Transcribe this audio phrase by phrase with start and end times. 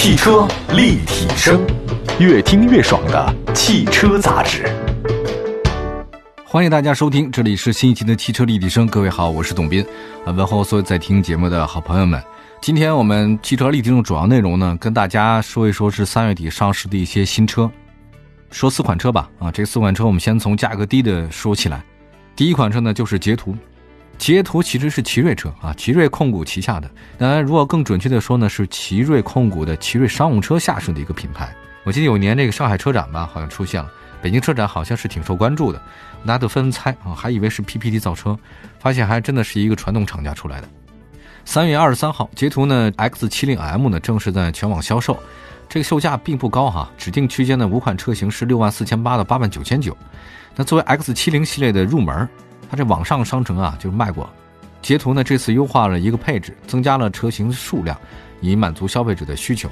[0.00, 1.60] 汽车立体声，
[2.20, 4.64] 越听越爽的汽车杂志。
[6.46, 8.86] 欢迎大家收听，这里是新一期的汽车立体声。
[8.86, 9.84] 各位好，我是董斌。
[10.24, 12.22] 啊，问候所有在听节目的好朋友们。
[12.62, 17.68] 今天我们汽车立体声主要内容呢，跟大家说一说是三月底上市的一些新车。
[18.52, 21.82] 说四款车吧，啊，这四款车我们先从价格低的说起来。
[22.36, 23.52] 第一款车呢就是捷途，
[24.18, 26.90] 捷途其实是奇瑞车啊，奇瑞控股旗下的。
[27.16, 31.54] 当然，如果更准确的说呢，是奇瑞控股的奇瑞商务车下属的一个品牌。
[31.84, 33.88] 我记得有年这个上海车展吧，好像出现了。
[34.20, 35.80] 北京车展好像是挺受关注的，
[36.26, 38.36] 大家都纷纷猜啊，还以为是 PPT 造车，
[38.80, 40.68] 发现还真的是一个传统厂家出来的。
[41.44, 45.16] 三月二十三号，捷途呢 X70M 呢正式在全网销售，
[45.68, 49.96] 这个售价并不高哈，指定区间的五款车型是六万四千八到八万九千九。
[50.56, 52.28] 那作为 X70 系列的入门，
[52.70, 54.28] 它这网上商城啊就卖过。
[54.80, 57.98] 捷途呢这次优化了一个配置，增加了车型数量，
[58.40, 59.68] 以满足消费者的需求。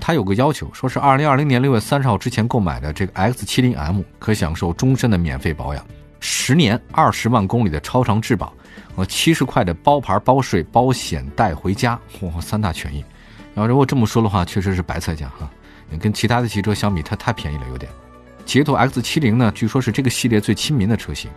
[0.00, 5.84] 它有个要求，说是二零二零年六月三十号之前购买的这个 X 七零 M 可享受终身的免费保养，
[6.20, 8.52] 十年二十万公里的超长质保，
[8.94, 13.02] 和七十块的包牌包税包险带回家，嚯，三大权益。
[13.54, 15.50] 然后如果这么说的话，确实是白菜价哈。
[16.00, 17.90] 跟其他的汽车相比，它太便宜了有点。
[18.44, 21.30] 捷途 X 七零呢，据说是这个系列最亲民的车型，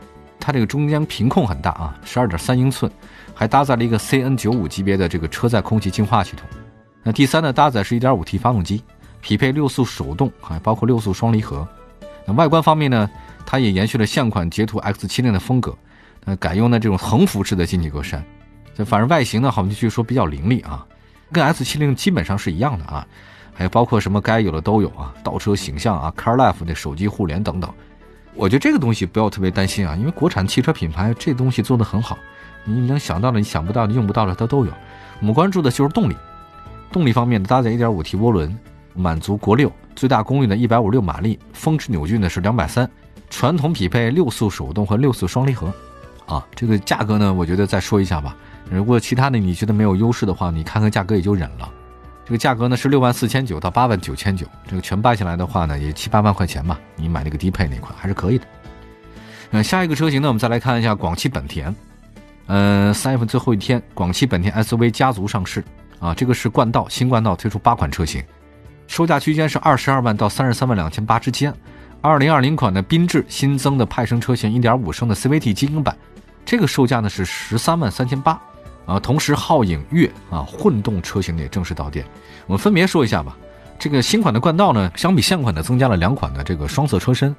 [0.48, 2.90] 它这个中间屏控很大啊，十二点三英寸，
[3.36, 6.48] 还搭载了一个 CN 九五级别的这个车载空气净化系统。
[7.04, 8.82] 那第三呢，搭载是一点五 T 发动机，
[9.20, 11.68] 匹配六速手动，还包括六速双离合。
[12.26, 13.10] 那外观方面呢，
[13.46, 15.78] 它也延续了现款捷途 X 七零的风格，
[16.24, 18.18] 呃，改用的这种横幅式的进气格栅。
[18.74, 20.88] 这反正外形呢，好像据说比较凌厉啊，
[21.30, 23.06] 跟 S 七零基本上是一样的啊。
[23.54, 27.70] 还有包括什么该有的都有啊，倒车形象啊，CarLife 的手机互联等等。
[28.38, 32.18] 我觉得这个东西不要特别担心啊，因为国产汽车品牌这东西做得很好，
[32.64, 34.72] 你能想到的、你想不到的、用不到的它都有。
[35.20, 36.16] 我们关注的就是动力。
[36.92, 38.56] 动力方面搭载 1.5T 涡轮，
[38.94, 42.88] 满足国六最大功率呢156马力，峰值扭矩呢是230，
[43.30, 45.74] 传统匹配六速手动和六速双离合。
[46.28, 48.36] 啊，这个价格呢，我觉得再说一下吧。
[48.70, 51.70] 如果其他的你觉得没有优势的话，你看看价格也就忍了。
[52.28, 56.78] 这个价格呢是六万四千九到八万九千九，这个全办下来的话呢，也七八万块钱吧。
[56.98, 58.46] 你买那个低配那款还是可以的。
[59.52, 61.74] 嗯，下一个车型呢，我们再来看一下广汽本田。
[62.48, 65.64] 嗯，三月份最后一天，广汽本田 SUV 家族上市。
[66.00, 68.22] 啊，这个是冠道，新冠道推出八款车型，
[68.88, 71.54] 售价区间是二十二万到三十三万两千八之间。
[72.02, 75.98] 二零二零款的缤智新增的派生车型，一点五升的 CVT 精英版，
[76.46, 78.38] 这个售价呢是十三万三千八。
[78.88, 82.04] 啊，同时皓影月啊混动车型也正式到店。
[82.48, 83.38] 我们分别说一下吧。
[83.78, 87.36] 这个新款的冠道呢，相比现款的增加了两款的这个双色车身，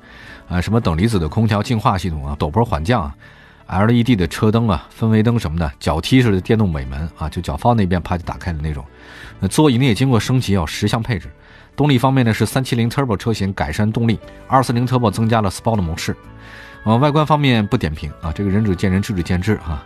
[0.49, 3.13] 啊，什么等离子的空调净化系统啊，陡坡缓降啊。
[3.67, 8.85] LED 的车灯啊，氛围灯什么的，脚踢式的电动尾门啊，就脚放那边啪就打开的那种。
[9.41, 11.29] 那座椅呢也经过升级，有十项配置。
[11.77, 16.17] 动力方面呢是370 Turbo 车型改善动力，240 Turbo 增加了 Sport 模式。
[16.85, 19.85] 啊，外观方面不点评啊，这个仁者见仁，智者见智啊。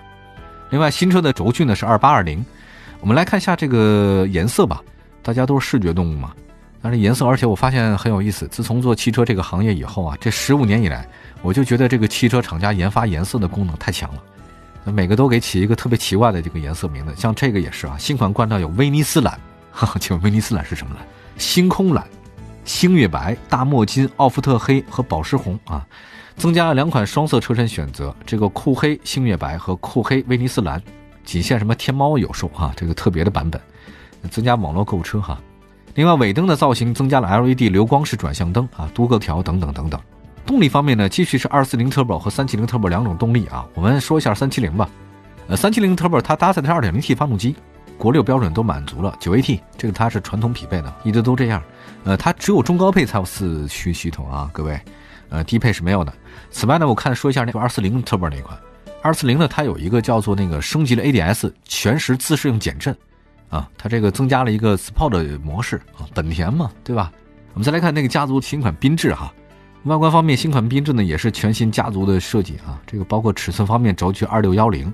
[0.73, 2.43] 另外新车的轴距呢是2820。
[3.01, 4.83] 我们来看一下这个颜色吧，
[5.23, 6.33] 大家都是视觉动物嘛。
[6.81, 8.49] 但是颜色，而且我发现很有意思。
[8.49, 11.07] 自从做汽车这个行业以后啊，这十五年以来，
[11.43, 14.23] 我就觉得这个汽车厂家研发颜色的功能太强了。
[14.91, 17.95] 每个都给起一个特别奇怪的这个颜色名字，像这个也是啊。
[17.99, 19.39] 新款冠道有威尼斯蓝，
[19.71, 21.07] 哈哈，请问威尼斯蓝是什么蓝？
[21.37, 22.03] 星空蓝、
[22.65, 25.87] 星月白、大墨金、奥夫特黑和宝石红啊，
[26.37, 30.83] 增加了两款双色车身选择，这个酷黑星月白和酷黑威尼斯蓝，
[31.25, 33.61] 仅限什么天猫有售啊，这个特别的版本，
[34.31, 35.39] 增加网络购物车哈。
[35.95, 40.01] 另外，尾灯的造型增加了 LED 流光式转向灯啊，多个条等等等等。
[40.45, 43.65] 动力方面呢，继续是240 Turbo 和370 Turbo 两种动力啊。
[43.75, 44.89] 我们说一下370吧。
[45.49, 47.55] 呃，370 Turbo 它搭载的是 2.0T 发动机，
[47.99, 49.17] 国六标准都满足了。
[49.21, 51.63] 9AT 这个它是传统匹配的，一直都这样。
[52.05, 54.81] 呃，它只有中高配才有四驱系统啊，各位。
[55.33, 56.13] 呃，低配是没有的。
[56.51, 58.57] 此外呢，我看说一下那个240 Turbo 那款
[59.03, 62.97] ，240呢它有一个叫做那个升级了 ADS 全时自适应减震。
[63.49, 67.13] 啊，它这个增加了一个 Sport 模式啊，本田嘛，对吧？
[67.53, 69.31] 我们再来看那个家族新款缤智哈，
[69.85, 74.91] 外观方面新款缤智呢也是全新家族的设计啊，这个包括尺寸方面轴距二六幺零，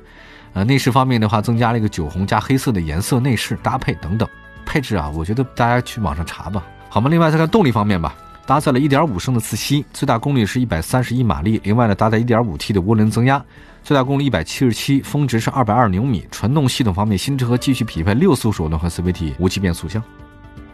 [0.54, 4.28] 呃，内饰方面的话增加了一个酒红加黑色的颜色内饰搭配等等，
[4.66, 7.08] 配置啊，我觉得大家去网上查吧，好吗？
[7.08, 8.16] 另外再看动力方面吧，
[8.48, 13.44] 搭载了一点五升的自吸，最大功率是一百三十一马力，另外呢搭载一点五 T 的涡轮增压。
[13.84, 16.26] 最大功率一百七十七，峰值是二百二牛米。
[16.30, 20.02] 传动系统方面，新车继续匹配六速手动和 CVT 无级变速箱。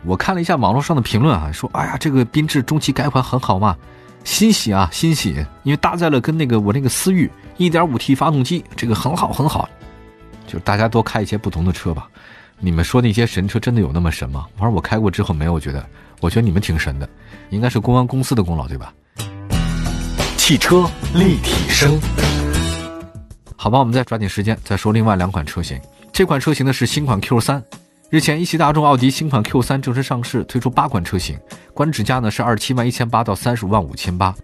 [0.05, 3.77] 我看了一下网络上的评论啊，说哎呀，这个缤智中期改款很好嘛，
[4.23, 9.69] 欣喜啊，欣喜，因为搭载了跟那个我那个思域一点五 T 发动机，这个很好很好。
[10.47, 12.09] 就是大家多开一些不同的车吧。
[12.65, 14.47] 你们说那些神车真的有那么神吗？
[14.57, 15.85] 反正我开过之后没有觉得，
[16.23, 17.07] 我觉得你们挺神的，
[17.51, 18.91] 应该是公安公司的功劳对吧？
[20.39, 22.01] 汽车立体声，
[23.55, 25.79] 好吧，我们再抓紧时间再说另外两款车型。
[26.11, 27.63] 这款车型呢是新款 Q 三，
[28.09, 31.39] 日前一汽大众奥迪新款 Q 三正式上市，推出八款车型，
[31.75, 34.35] 官指价呢是二十七万一千八到三十五万五千八。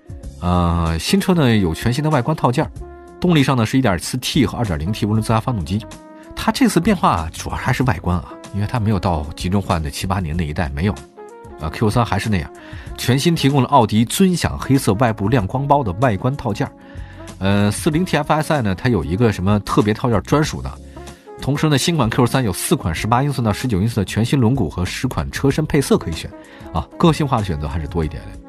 [0.43, 2.71] 呃，新车呢有全新的外观套件，
[3.19, 5.83] 动力上呢是一点四 T 和二点零 T 涡轮增压发动机。
[6.43, 10.95] 它这次变化主要还是外观啊，因为它没有到集中换的七八年那一代没有。
[11.61, 12.51] 啊，Q 三还是那样，
[12.97, 16.67] 全新提供了奥迪尊享黑色外部亮光包的外观套件
[17.39, 20.73] 呃，四零 TFSI 呢，它有一个什么特别套件专属的。
[21.43, 26.31] 同时呢，新款 Q 三有四款十八英寸到十九英寸的全新轮毂和十款车身配色可以选，
[26.73, 28.41] 啊，个性化的选择还是多一点的。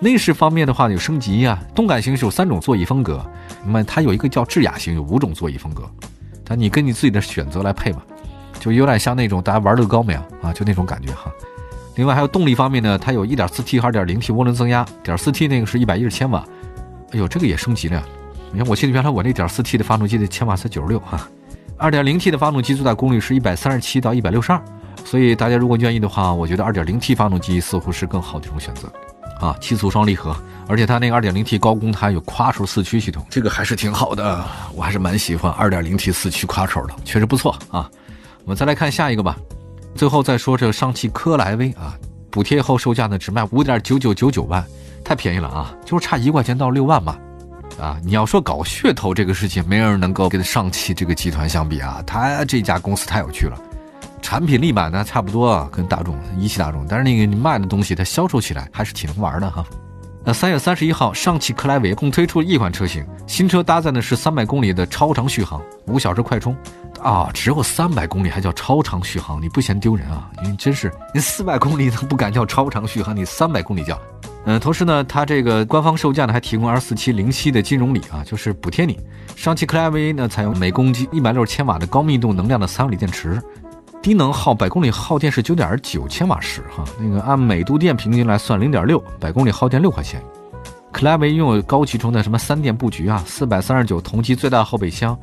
[0.00, 3.24] 内饰方面的话有升级呀，动感型是有三种座椅风格，
[3.64, 5.88] 那么它有一个叫智雅型，有五种座椅风格，
[6.46, 8.02] 但你根据自己的选择来配嘛，
[8.60, 11.30] 就有点像那种大家玩乐高没有啊，就那种感觉哈。
[11.96, 16.44] 另外还有动力方面呢，它有 1.4T 和 2.0T 涡轮增压，1.4T 那个是一百一十千瓦，
[17.12, 18.02] 哎呦这个也升级了，
[18.52, 21.28] 你看我记得原来我那 1.4T 的发动机的千瓦才九十六哈
[21.78, 24.62] ，2.0T 的发动机最大功率是一百三十七到一百六十二，
[25.04, 28.92] 所以大家如果愿意的话，我觉得 2.0T 发动机似乎是更好的一种选择。
[29.40, 30.36] 啊，七速双离合，
[30.66, 34.44] 而且它那个 2.0T 高功它有夸手四驱系统，这个还是挺好的，
[34.74, 37.90] 我还是蛮喜欢 2.0T 四驱夸手的，确实不错啊。
[38.44, 39.36] 我们再来看下一个吧，
[39.94, 41.94] 最后再说这个上汽科莱威啊，
[42.30, 44.64] 补贴后售价呢只卖5.9999万，
[45.04, 47.16] 太便宜了啊，就是差一块钱到六万嘛。
[47.78, 53.60] 啊，你要说搞噱头这个事情，没人能够跟上汽这个集团相比啊，他这家公司太有趣了。
[54.26, 59.64] 产品力板呢差不多，跟大众一汽大众，但是那个你卖的东西它销售起来还是挺能玩的哈。
[60.24, 66.56] 那三月三十一号，上汽克莱维共推出了一款车型，新车搭载的是三百公里的超长续航，五小时快充。
[67.00, 70.28] 啊，只有三百公里还叫超长续航，你不嫌丢人啊？
[70.42, 73.96] 你真是，你四百公里都不敢叫超长续航，你三百公里叫。
[74.46, 78.98] 嗯，同时呢，它这个官方售价呢还提供二四七零七的金融礼啊，就是补贴你。
[79.36, 83.40] 上汽克莱维呢采用每公斤一百六十千瓦的高密度能量的三元锂电池。
[84.06, 90.22] 低能耗百公里耗电是九点九千瓦时，哈，那个按每度电平均来算零点六百公里耗电六块钱。
[90.92, 95.18] 克莱维拥有高集成的什么三电布局啊，四百三十九同级最大后备箱，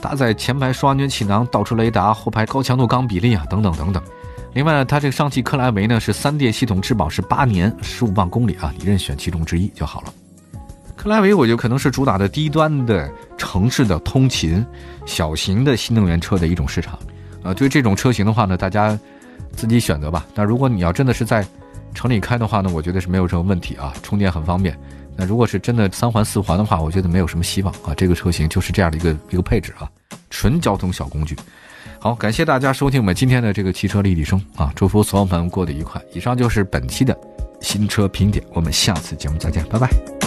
[0.00, 4.00] 搭载前排双安全气囊、倒车雷达、后排高强度钢比例啊，等等等等。
[4.52, 10.14] 另外呢，它这个上汽克莱维呢是三电系统质保是八年十五万公里啊，你任选其中之一就好了。
[10.94, 14.64] 克莱维我觉得可能是主打的低端的城市的通勤
[15.04, 16.96] 小型的新能源车的一种市场。
[17.42, 18.98] 呃，对这种车型的话呢，大家
[19.52, 20.26] 自己选择吧。
[20.34, 21.46] 那如果你要真的是在
[21.94, 24.78] 城里开的话呢，我觉得是没有什么问题啊，充电很方便。
[25.16, 27.92] 那如果是真的三环四环的话，我觉得没有什么希望啊。
[27.96, 29.90] 这个车型就是这样的一个一个配置啊，
[30.30, 31.36] 纯交通小工具。
[31.98, 36.00] 好，感谢大家收听我们今天的这个汽车立体声啊，祝福所有朋友过得愉快。
[36.12, 37.18] 以上就是本期的
[37.60, 40.19] 新车评点，我们下次节目再见，拜拜。